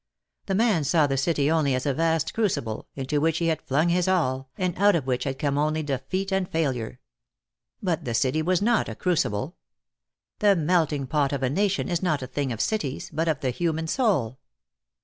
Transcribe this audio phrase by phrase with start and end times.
[0.47, 3.89] The man saw the city only as a vast crucible, into which he had flung
[3.89, 6.99] his all, and out of which had come only defeat and failure.
[7.83, 9.57] But the city was not a crucible.
[10.39, 13.51] The melting pot of a nation is not a thing of cities, but of the
[13.51, 14.39] human soul.